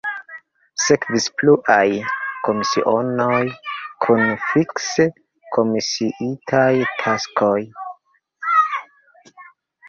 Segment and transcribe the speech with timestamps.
[0.83, 1.83] Sekvis pluaj
[2.47, 3.41] komisionoj
[4.05, 5.05] kun fikse
[5.59, 6.73] komisiitaj
[7.05, 7.55] taskoj.